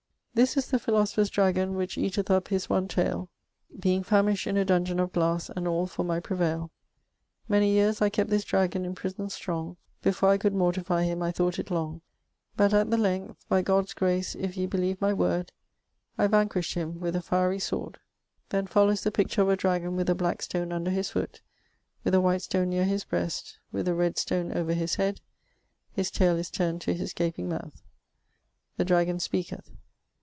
This 0.33 0.55
is 0.55 0.67
the 0.67 0.79
philosopher's 0.79 1.29
dragon 1.29 1.75
which 1.75 1.97
eateth 1.97 2.31
upp 2.31 2.47
his 2.47 2.69
one 2.69 2.87
tayle 2.87 3.27
Beinge 3.77 4.05
famisshed 4.05 4.47
in 4.47 4.55
a 4.55 4.63
doungen 4.63 4.97
of 4.97 5.11
glas 5.11 5.49
and 5.49 5.67
all 5.67 5.87
for 5.87 6.05
my 6.05 6.21
prevayle 6.21 6.71
ny 7.49 7.59
yeres 7.65 8.01
I 8.01 8.09
keapt 8.09 8.29
this 8.29 8.45
dragon 8.45 8.85
in 8.85 8.95
pryson 8.95 9.27
strounge. 9.27 9.75
ore 10.05 10.29
I 10.29 10.37
coulde 10.37 10.53
mortiffy 10.53 11.03
him 11.03 11.21
I 11.21 11.33
thought 11.33 11.59
it 11.59 11.69
lounge 11.69 11.99
at 12.57 12.69
the 12.71 12.95
lenght 12.95 13.35
by 13.49 13.61
God's 13.61 13.93
grace 13.93 14.33
yff 14.37 14.55
ye 14.55 14.67
beleve 14.67 15.01
my 15.01 15.13
worde 15.13 15.51
vanquished 16.17 16.75
him 16.75 17.01
wythe 17.01 17.17
a 17.17 17.21
fyrie 17.21 17.61
sword. 17.61 17.97
[Then 18.49 18.67
followes 18.67 19.01
the 19.03 19.11
picture 19.11 19.41
of 19.41 19.49
a 19.49 19.57
dragon 19.57 19.97
with 19.97 20.09
a 20.09 20.15
black 20.15 20.41
stone 20.41 20.71
under 20.71 20.91
his 20.91 21.09
foot, 21.09 21.41
with 22.05 22.15
a 22.15 22.21
white 22.21 22.41
stone 22.41 22.69
neare 22.69 22.85
his 22.85 23.03
breast, 23.03 23.59
with 23.73 23.85
a 23.85 23.93
red 23.93 24.17
stone 24.17 24.53
over 24.53 24.73
his 24.73 24.95
head: 24.95 25.19
his 25.91 26.09
tayle 26.09 26.39
is 26.39 26.49
turned 26.49 26.79
to 26.83 26.93
his 26.93 27.11
gapeing 27.13 27.49
mouth.] 27.49 27.83
The 28.77 28.85
dragon 28.85 29.19
speketh 29.19 29.69